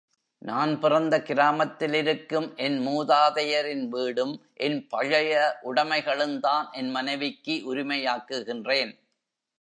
நான் 0.41 0.79
பிறந்த 0.79 1.15
கிராமத்திலிருக்கும் 1.21 2.55
என் 2.55 2.77
மூதாதையரின் 2.87 3.85
வீடும், 3.89 4.33
என் 4.53 4.87
பழைய 4.87 5.59
உடைகளையுந்தான் 5.63 6.71
என் 6.71 6.89
மனைவிக்கு 6.89 7.75
உரிமையாக்குகின்றேன். 7.75 8.93